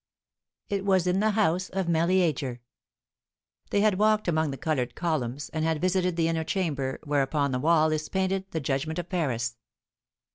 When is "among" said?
4.27-4.49